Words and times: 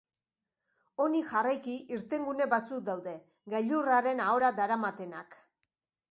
Honi 1.03 1.19
jarraiki, 1.31 1.75
irtengune 1.97 2.47
batzuk 2.53 2.79
daude, 2.87 3.13
gailurraren 3.55 4.23
ahora 4.29 4.49
daramatenak. 4.61 5.37